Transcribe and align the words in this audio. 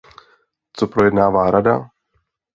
Co 0.73 0.87
projednává 0.87 1.51
Rada? 1.51 1.89